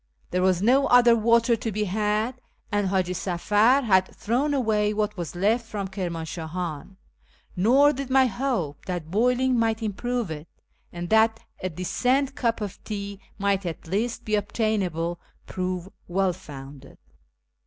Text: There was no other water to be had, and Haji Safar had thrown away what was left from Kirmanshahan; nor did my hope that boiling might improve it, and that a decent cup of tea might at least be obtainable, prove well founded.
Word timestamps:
There 0.31 0.41
was 0.41 0.63
no 0.63 0.87
other 0.87 1.15
water 1.15 1.55
to 1.55 1.71
be 1.71 1.83
had, 1.83 2.41
and 2.71 2.87
Haji 2.87 3.13
Safar 3.13 3.83
had 3.83 4.07
thrown 4.15 4.51
away 4.51 4.95
what 4.95 5.15
was 5.15 5.35
left 5.35 5.67
from 5.67 5.89
Kirmanshahan; 5.89 6.97
nor 7.55 7.93
did 7.93 8.09
my 8.09 8.25
hope 8.25 8.85
that 8.85 9.11
boiling 9.11 9.59
might 9.59 9.83
improve 9.83 10.31
it, 10.31 10.47
and 10.91 11.07
that 11.11 11.41
a 11.61 11.69
decent 11.69 12.33
cup 12.33 12.61
of 12.61 12.83
tea 12.83 13.19
might 13.37 13.63
at 13.63 13.85
least 13.87 14.25
be 14.25 14.33
obtainable, 14.33 15.19
prove 15.45 15.87
well 16.07 16.33
founded. 16.33 16.97